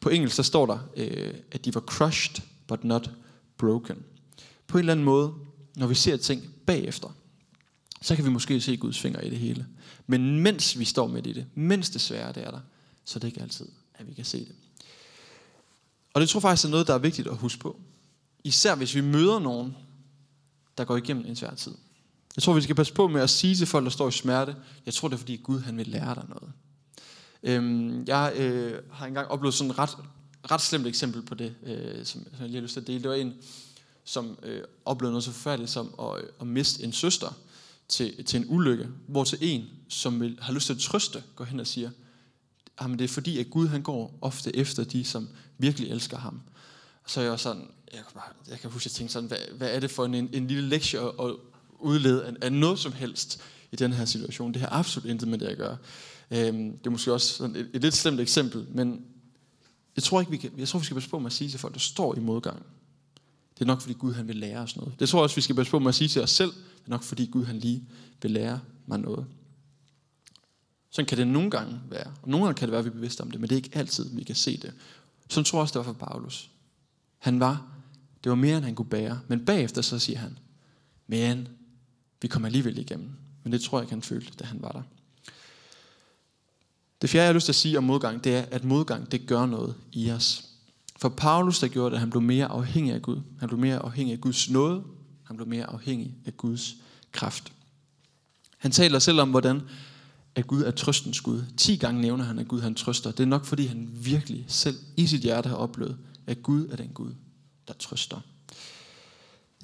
[0.00, 3.10] På engelsk så står der, øh, at de var crushed, but not
[3.58, 4.04] broken.
[4.66, 5.34] På en eller anden måde,
[5.76, 7.08] når vi ser ting bagefter,
[8.02, 9.66] så kan vi måske se Guds finger i det hele.
[10.06, 12.60] Men mens vi står midt i det, mens det svære det er der,
[13.04, 14.54] så er det ikke altid, at vi kan se det.
[16.14, 17.80] Og det tror jeg faktisk er noget, der er vigtigt at huske på.
[18.44, 19.76] Især hvis vi møder nogen,
[20.78, 21.74] der går igennem en svær tid.
[22.36, 24.56] Jeg tror, vi skal passe på med at sige til folk, der står i smerte,
[24.86, 26.52] jeg tror, det er fordi Gud han vil lære dig noget.
[27.42, 29.96] Øhm, jeg øh, har engang oplevet sådan en ret,
[30.50, 33.02] ret slemt eksempel på det, øh, som, som jeg lige har lyst til at dele.
[33.02, 33.34] Det var en,
[34.04, 37.36] som øh, oplevede noget så forfærdeligt som at, øh, at miste en søster
[37.88, 41.44] til, til en ulykke, hvor til en, som vil, har lyst til at trøste, går
[41.44, 41.90] hen og siger,
[42.80, 45.28] jamen det er fordi, at Gud han går ofte efter de, som
[45.58, 46.40] virkelig elsker ham.
[47.04, 49.28] Og så er jeg sådan, jeg kan, bare, jeg kan huske, at jeg tænkte sådan,
[49.28, 51.34] hvad, hvad er det for en, en lille lektie at, at
[51.78, 53.40] udlede af, af noget som helst
[53.72, 54.54] i den her situation?
[54.54, 55.76] Det har absolut intet med det at gøre.
[56.30, 59.04] Øhm, det er måske også sådan et, et lidt slemt eksempel, men
[59.96, 61.60] jeg tror, ikke, vi kan, jeg tror, vi skal passe på med at sige til
[61.60, 62.62] folk, der står i modgang.
[63.54, 65.00] Det er nok, fordi Gud han vil lære os noget.
[65.00, 66.50] Det tror jeg også, vi skal passe på med at sige til os selv.
[66.52, 67.84] Det er nok, fordi Gud han lige
[68.22, 69.26] vil lære mig noget.
[70.90, 72.12] Sådan kan det nogle gange være.
[72.22, 73.62] Og nogle gange kan det være, at vi er bevidste om det, men det er
[73.62, 74.72] ikke altid, vi kan se det.
[75.28, 76.50] Sådan tror jeg også, det var for Paulus.
[77.18, 77.66] Han var,
[78.24, 79.20] det var mere, end han kunne bære.
[79.28, 80.38] Men bagefter så siger han,
[81.06, 81.48] men
[82.22, 83.10] vi kommer alligevel igennem.
[83.42, 84.82] Men det tror jeg ikke, han følte, da han var der.
[87.02, 89.26] Det fjerde, jeg har lyst til at sige om modgang, det er, at modgang, det
[89.26, 90.44] gør noget i os.
[91.00, 93.20] For Paulus, der gjorde det, at han blev mere afhængig af Gud.
[93.38, 94.82] Han blev mere afhængig af Guds nåde.
[95.24, 96.74] Han blev mere afhængig af Guds
[97.12, 97.52] kraft.
[98.58, 99.62] Han taler selv om, hvordan
[100.34, 101.42] at Gud er trøstens Gud.
[101.56, 103.10] Ti gange nævner han, at Gud han trøster.
[103.10, 106.76] Det er nok, fordi han virkelig selv i sit hjerte har oplevet, at Gud er
[106.76, 107.10] den Gud,
[107.68, 108.20] der trøster.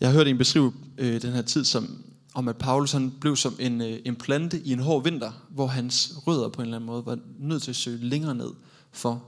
[0.01, 3.37] Jeg har hørt en beskrive øh, den her tid som, om, at Paulus han blev
[3.37, 6.77] som en, øh, en plante i en hård vinter, hvor hans rødder på en eller
[6.77, 8.51] anden måde var nødt til at søge længere ned
[8.93, 9.25] for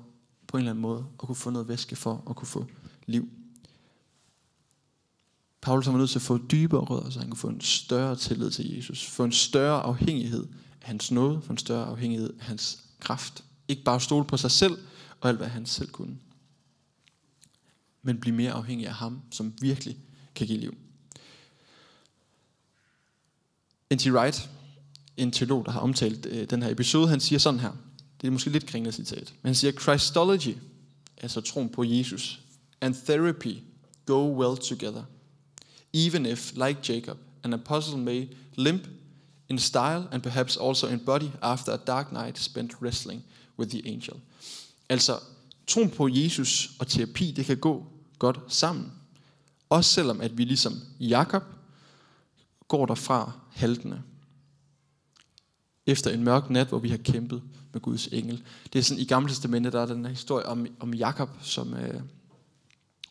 [0.46, 2.66] på en eller anden måde at kunne få noget væske for at kunne få
[3.06, 3.28] liv.
[5.60, 8.50] Paulus var nødt til at få dybere rødder, så han kunne få en større tillid
[8.50, 10.46] til Jesus, få en større afhængighed
[10.82, 13.44] af hans nåde, få en større afhængighed af hans kraft.
[13.68, 14.78] Ikke bare stole på sig selv
[15.20, 16.16] og alt, hvad han selv kunne.
[18.02, 19.96] Men blive mere afhængig af ham, som virkelig
[20.34, 20.74] kan give liv.
[23.92, 24.06] N.T.
[24.06, 24.50] Wright,
[25.16, 27.72] en teolog, der har omtalt øh, den her episode, han siger sådan her.
[28.20, 29.34] Det er måske lidt kringlet citat.
[29.42, 30.56] Men han siger, Christology,
[31.16, 32.40] altså troen på Jesus,
[32.80, 33.58] and therapy
[34.06, 35.02] go well together.
[35.94, 38.82] Even if, like Jacob, an apostle may limp
[39.48, 43.24] in style and perhaps also in body after a dark night spent wrestling
[43.58, 44.16] with the angel.
[44.88, 45.18] Altså,
[45.66, 47.86] troen på Jesus og terapi, det kan gå
[48.18, 48.92] godt sammen.
[49.68, 51.42] Også selvom at vi ligesom Jakob
[52.68, 54.02] går derfra haltende.
[55.86, 58.42] Efter en mørk nat, hvor vi har kæmpet med Guds engel.
[58.72, 61.74] Det er sådan, i Gamle Testamentet, der er den her historie om, om Jakob, som,
[61.74, 62.00] øh,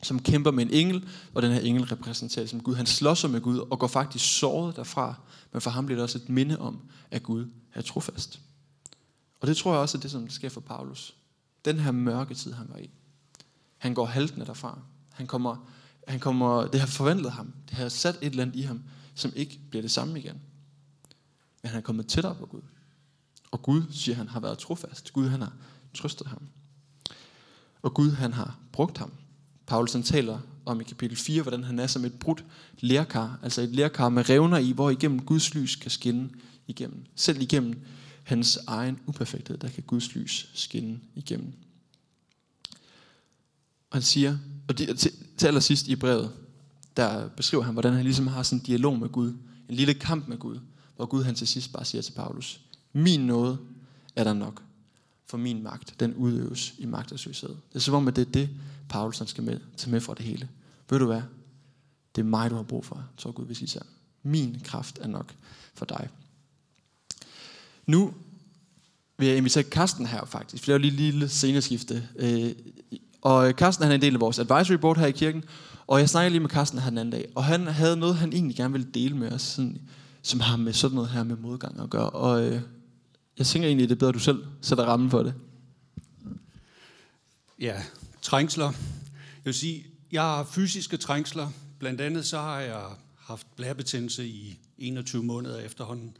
[0.03, 2.75] som kæmper med en engel, og den her engel repræsenterer som Gud.
[2.75, 5.15] Han slås med Gud og går faktisk såret derfra,
[5.51, 8.39] men for ham bliver det også et minde om, at Gud er trofast.
[9.39, 11.15] Og det tror jeg også er det, som sker for Paulus.
[11.65, 12.89] Den her mørke tid, han var i.
[13.77, 14.79] Han går haltende derfra.
[15.13, 15.69] Han kommer,
[16.07, 17.53] han kommer, det har forvandlet ham.
[17.69, 18.83] Det har sat et eller andet i ham,
[19.15, 20.41] som ikke bliver det samme igen.
[21.61, 22.61] Men han er kommet tættere på Gud.
[23.51, 25.13] Og Gud, siger han, har været trofast.
[25.13, 25.53] Gud, han har
[25.93, 26.41] trøstet ham.
[27.81, 29.11] Og Gud, han har brugt ham.
[29.65, 32.45] Paulus han taler om i kapitel 4, hvordan han er som et brudt
[32.79, 36.29] lærkar, altså et lærkar med revner i, hvor igennem Guds lys kan skinne
[36.67, 37.05] igennem.
[37.15, 37.85] Selv igennem
[38.23, 41.53] hans egen uperfekthed, der kan Guds lys skinne igennem.
[43.89, 46.31] Og han siger, og det, til, til allersidst i brevet,
[46.97, 49.33] der beskriver han, hvordan han ligesom har sådan en dialog med Gud,
[49.69, 50.59] en lille kamp med Gud,
[50.95, 52.61] hvor Gud han til sidst bare siger til Paulus,
[52.93, 53.57] min nåde
[54.15, 54.61] er der nok,
[55.25, 57.49] for min magt, den udøves i magtesløshed.
[57.49, 58.49] Det er som om, at det er det,
[58.89, 60.49] Paulus han skal med, tage med fra det hele.
[60.89, 61.21] Ved du hvad?
[62.15, 63.81] Det er mig, du har brug for, tror Gud vil sige til
[64.23, 65.35] Min kraft er nok
[65.73, 66.09] for dig.
[67.85, 68.13] Nu
[69.17, 72.09] vil jeg invitere Karsten her faktisk, for det er jo lige et lille sceneskifte.
[72.15, 72.51] Øh,
[73.23, 75.43] og Carsten han er en del af vores advisory board her i kirken.
[75.87, 77.27] Og jeg snakkede lige med Carsten her den anden dag.
[77.35, 79.81] Og han havde noget, han egentlig gerne ville dele med os, sådan,
[80.21, 82.09] som har med sådan noget her med modgang at gøre.
[82.09, 82.61] Og øh,
[83.37, 85.33] jeg tænker egentlig, det er bedre, at du selv sætter rammen for det.
[87.59, 87.83] Ja,
[88.21, 88.65] trængsler.
[88.65, 91.49] Jeg vil sige, jeg har fysiske trængsler.
[91.79, 92.85] Blandt andet så har jeg
[93.17, 96.17] haft blærebetændelse i 21 måneder efterhånden.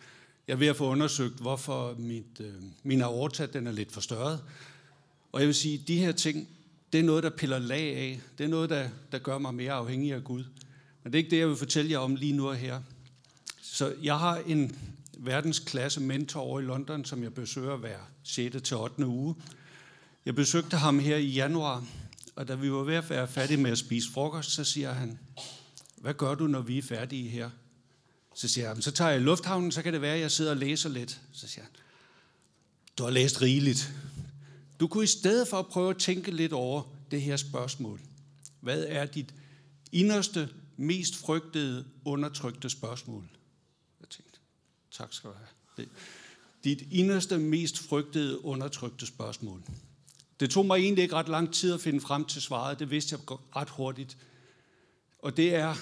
[0.47, 4.39] Jeg er ved at få undersøgt, hvorfor mit, øh, min aorta den er lidt forstørret.
[5.31, 6.47] Og jeg vil sige, at de her ting,
[6.93, 8.21] det er noget, der piller lag af.
[8.37, 10.43] Det er noget, der, der gør mig mere afhængig af Gud.
[11.03, 12.81] Men det er ikke det, jeg vil fortælle jer om lige nu og her.
[13.61, 14.77] Så jeg har en
[15.17, 18.55] verdensklasse mentor over i London, som jeg besøger hver 6.
[18.63, 19.05] til 8.
[19.05, 19.35] uge.
[20.25, 21.85] Jeg besøgte ham her i januar,
[22.35, 25.19] og da vi var ved at være færdige med at spise frokost, så siger han,
[25.97, 27.49] hvad gør du, når vi er færdige her?
[28.35, 30.51] Så siger jeg, så tager jeg i lufthavnen, så kan det være, at jeg sidder
[30.51, 31.21] og læser lidt.
[31.31, 31.71] Så siger han,
[32.97, 33.93] du har læst rigeligt.
[34.83, 38.01] Du kunne i stedet for at prøve at tænke lidt over det her spørgsmål.
[38.59, 39.33] Hvad er dit
[39.91, 43.29] inderste, mest frygtede, undertrykte spørgsmål?
[44.01, 44.39] Jeg tænkte,
[44.91, 45.47] tak skal du have.
[45.77, 45.89] Det,
[46.63, 49.63] dit inderste, mest frygtede, undertrykte spørgsmål.
[50.39, 52.79] Det tog mig egentlig ikke ret lang tid at finde frem til svaret.
[52.79, 54.17] Det vidste jeg ret hurtigt.
[55.19, 55.75] Og det er,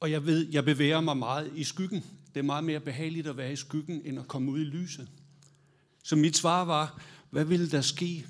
[0.00, 2.04] og jeg ved, jeg bevæger mig meget i skyggen.
[2.34, 5.08] Det er meget mere behageligt at være i skyggen, end at komme ud i lyset.
[6.06, 8.26] Så mit svar var, hvad ville der ske,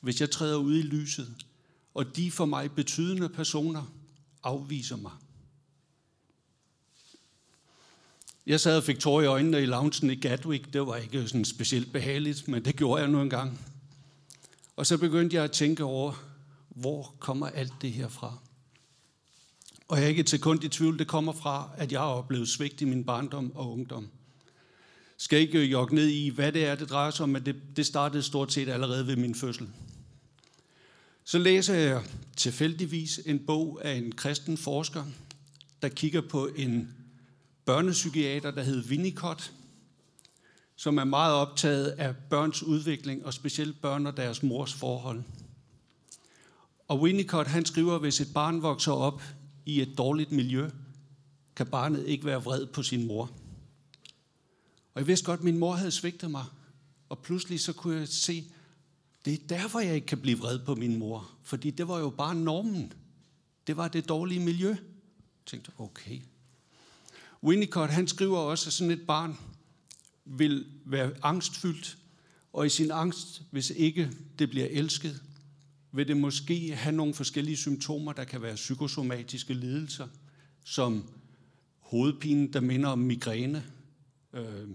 [0.00, 1.34] hvis jeg træder ud i lyset,
[1.94, 3.92] og de for mig betydende personer
[4.42, 5.12] afviser mig?
[8.46, 10.72] Jeg sad og fik tårer i øjnene i loungen i Gatwick.
[10.72, 13.60] Det var ikke sådan specielt behageligt, men det gjorde jeg nu engang.
[14.76, 16.24] Og så begyndte jeg at tænke over,
[16.68, 18.38] hvor kommer alt det her fra?
[19.88, 22.48] Og jeg er ikke et sekund i tvivl, det kommer fra, at jeg har oplevet
[22.48, 24.08] svigt i min barndom og ungdom.
[25.22, 27.56] Skal ikke øh, jogge ned i, hvad det er, det drejer sig om, men det,
[27.76, 29.68] det startede stort set allerede ved min fødsel.
[31.24, 32.02] Så læser jeg
[32.36, 35.04] tilfældigvis en bog af en kristen forsker,
[35.82, 36.94] der kigger på en
[37.64, 39.52] børnepsykiater, der hed Winnicott,
[40.76, 45.22] som er meget optaget af børns udvikling, og specielt børn og deres mors forhold.
[46.88, 49.22] Og Winnicott han skriver, at hvis et barn vokser op
[49.66, 50.70] i et dårligt miljø,
[51.56, 53.30] kan barnet ikke være vred på sin mor.
[54.94, 56.44] Og jeg vidste godt, at min mor havde svigtet mig.
[57.08, 58.44] Og pludselig så kunne jeg se,
[59.24, 61.30] det er derfor, jeg ikke kan blive vred på min mor.
[61.42, 62.92] Fordi det var jo bare normen.
[63.66, 64.68] Det var det dårlige miljø.
[64.68, 66.20] Jeg tænkte, okay.
[67.42, 69.38] Winnicott, han skriver også, at sådan et barn
[70.24, 71.98] vil være angstfyldt,
[72.52, 75.22] og i sin angst, hvis ikke det bliver elsket,
[75.92, 80.08] vil det måske have nogle forskellige symptomer, der kan være psykosomatiske lidelser,
[80.64, 81.08] som
[81.78, 83.64] hovedpine, der minder om migræne,
[84.32, 84.68] øh,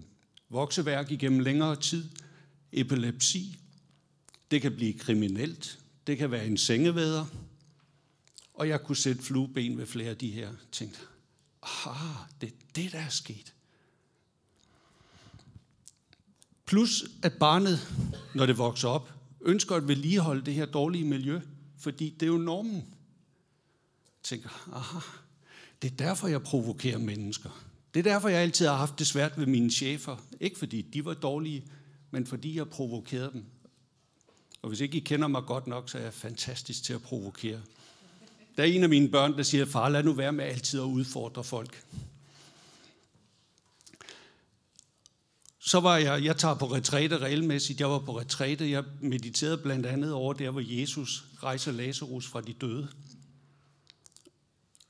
[0.48, 2.08] vokseværk igennem længere tid,
[2.72, 3.58] epilepsi,
[4.50, 7.26] det kan blive kriminelt, det kan være en sengevæder,
[8.54, 10.96] og jeg kunne sætte flueben ved flere af de her ting.
[11.62, 13.54] Ah, det er det, der er sket.
[16.64, 17.78] Plus at barnet,
[18.34, 21.40] når det vokser op, ønsker at vedligeholde det her dårlige miljø,
[21.78, 22.76] fordi det er jo normen.
[22.76, 24.98] Jeg tænker, aha,
[25.82, 27.67] det er derfor, jeg provokerer mennesker.
[27.94, 30.16] Det er derfor, jeg altid har haft det svært ved mine chefer.
[30.40, 31.64] Ikke fordi de var dårlige,
[32.10, 33.44] men fordi jeg provokerede dem.
[34.62, 37.60] Og hvis ikke I kender mig godt nok, så er jeg fantastisk til at provokere.
[38.56, 40.84] Der er en af mine børn, der siger, far, lad nu være med altid at
[40.84, 41.84] udfordre folk.
[45.58, 47.80] Så var jeg, jeg tager på retræte regelmæssigt.
[47.80, 48.70] Jeg var på retræte.
[48.70, 52.88] Jeg mediterede blandt andet over der, hvor Jesus rejser Lazarus fra de døde.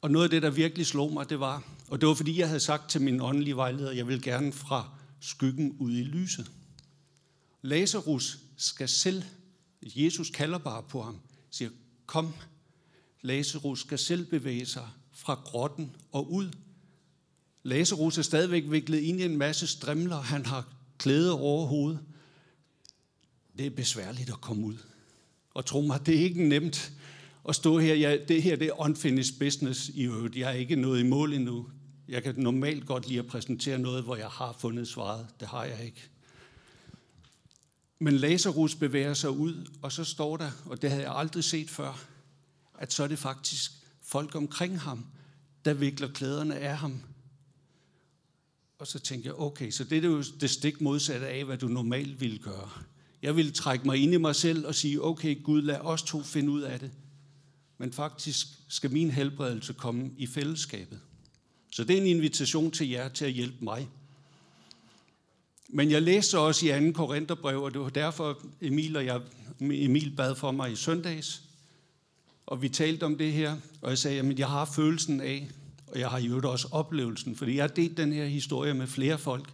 [0.00, 2.46] Og noget af det, der virkelig slog mig, det var, og det var fordi, jeg
[2.46, 6.50] havde sagt til min åndelige vejleder, jeg vil gerne fra skyggen ud i lyset.
[7.62, 9.22] Lazarus skal selv,
[9.82, 11.20] Jesus kalder bare på ham,
[11.50, 11.70] siger,
[12.06, 12.34] kom,
[13.22, 16.50] Lazarus skal selv bevæge sig fra grotten og ud.
[17.62, 20.20] Lazarus er stadigvæk viklet ind i en masse strimler.
[20.20, 22.00] Han har klæde over hovedet.
[23.58, 24.76] Det er besværligt at komme ud.
[25.54, 26.92] Og tro mig, det er ikke nemt
[27.48, 27.94] at stå her.
[27.94, 30.36] Jeg, det her det er unfinished business i øvrigt.
[30.36, 31.66] Jeg er ikke nået i mål endnu.
[32.08, 35.26] Jeg kan normalt godt lide at præsentere noget, hvor jeg har fundet svaret.
[35.40, 36.08] Det har jeg ikke.
[37.98, 41.70] Men Lazarus bevæger sig ud, og så står der, og det havde jeg aldrig set
[41.70, 42.04] før,
[42.78, 45.06] at så er det faktisk folk omkring ham,
[45.64, 47.02] der vikler klæderne af ham.
[48.78, 51.68] Og så tænker jeg, okay, så det er jo det stik modsatte af, hvad du
[51.68, 52.70] normalt ville gøre.
[53.22, 56.22] Jeg ville trække mig ind i mig selv og sige, okay Gud, lad os to
[56.22, 56.90] finde ud af det.
[57.78, 61.00] Men faktisk skal min helbredelse komme i fællesskabet.
[61.70, 63.88] Så det er en invitation til jer til at hjælpe mig.
[65.68, 66.92] Men jeg læste også i 2.
[66.92, 69.20] Korintherbrev, og det var derfor Emil og jeg
[69.60, 71.42] Emil bad for mig i søndags,
[72.46, 75.48] og vi talte om det her, og jeg sagde, at jeg har følelsen af,
[75.86, 79.18] og jeg har jo også oplevelsen, fordi jeg har delt den her historie med flere
[79.18, 79.52] folk,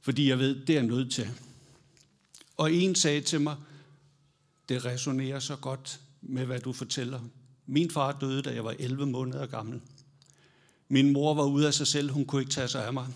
[0.00, 1.28] fordi jeg ved, det er nødt til.
[2.56, 3.56] Og en sagde til mig,
[4.68, 7.20] det resonerer så godt med, hvad du fortæller.
[7.66, 9.80] Min far døde, da jeg var 11 måneder gammel.
[10.92, 13.06] Min mor var ude af sig selv, hun kunne ikke tage sig af mig.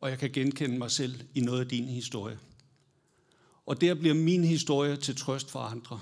[0.00, 2.38] Og jeg kan genkende mig selv i noget af din historie.
[3.66, 6.00] Og der bliver min historie til trøst for andre.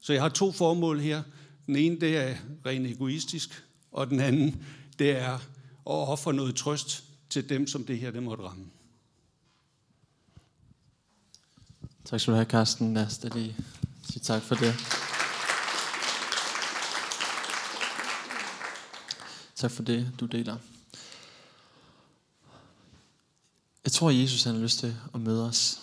[0.00, 1.22] Så jeg har to formål her.
[1.66, 4.64] Den ene, det er rent egoistisk, og den anden,
[4.98, 5.40] det er at
[5.84, 8.66] ofre noget trøst til dem, som det her det måtte ramme.
[12.04, 12.94] Tak skal du have, Carsten.
[12.94, 13.56] Lad os da lige
[14.10, 15.03] sige tak for det.
[19.64, 20.56] Tak for det, du deler.
[23.84, 25.80] Jeg tror, at Jesus han har lyst til at møde os.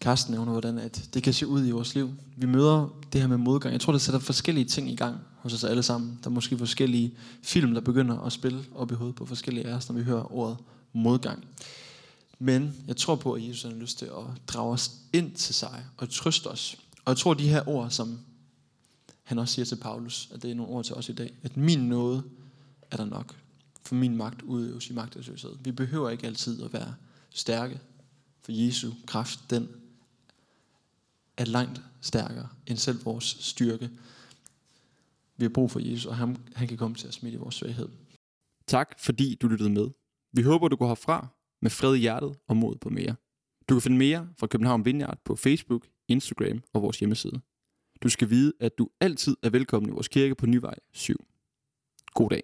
[0.00, 2.14] Karsten nævner, hvordan at det kan se ud i vores liv.
[2.36, 3.72] Vi møder det her med modgang.
[3.72, 6.18] Jeg tror, det sætter forskellige ting i gang hos os alle sammen.
[6.24, 9.74] Der er måske forskellige film, der begynder at spille op i hovedet på forskellige af
[9.74, 10.56] os, når vi hører ordet
[10.92, 11.44] modgang.
[12.38, 15.84] Men jeg tror på, at Jesus har lyst til at drage os ind til sig
[15.96, 16.76] og trøste os.
[17.04, 18.18] Og jeg tror, at de her ord, som
[19.22, 21.56] han også siger til Paulus, at det er nogle ord til os i dag, at
[21.56, 22.22] min nåde
[22.90, 23.36] er der nok.
[23.84, 25.56] For min magt udøves i magtesløshed.
[25.60, 26.94] Vi behøver ikke altid at være
[27.30, 27.80] stærke,
[28.42, 29.68] for Jesu kraft, den
[31.36, 33.90] er langt stærkere end selv vores styrke.
[35.36, 37.88] Vi har brug for Jesus, og han, han kan komme til at smitte vores svaghed.
[38.66, 39.88] Tak fordi du lyttede med.
[40.32, 41.28] Vi håber, du går herfra
[41.62, 43.16] med fred i hjertet og mod på mere.
[43.68, 47.40] Du kan finde mere fra København Vineyard på Facebook, Instagram og vores hjemmeside.
[48.02, 51.24] Du skal vide, at du altid er velkommen i vores kirke på Nyvej 7.
[52.14, 52.42] God dag.